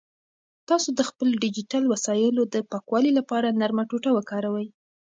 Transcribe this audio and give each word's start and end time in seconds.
تاسو 0.69 0.89
د 0.99 1.01
خپلو 1.09 1.33
ډیجیټل 1.43 1.83
وسایلو 1.93 2.41
د 2.53 2.55
پاکوالي 2.71 3.11
لپاره 3.19 3.55
نرمه 3.59 3.83
ټوټه 3.89 4.09
وکاروئ. 4.13 4.67